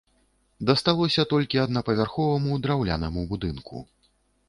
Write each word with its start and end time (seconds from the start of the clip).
Дасталася 0.69 1.27
толькі 1.35 1.61
аднапавярховаму 1.65 2.59
драўлянаму 2.67 3.21
будынку. 3.35 3.89